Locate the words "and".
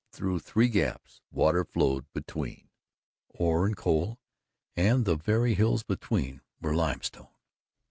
3.67-3.77, 4.75-5.05